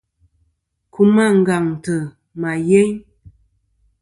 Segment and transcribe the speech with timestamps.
[0.93, 1.95] Kum àngaŋtɨ
[2.39, 2.95] ma yeyn.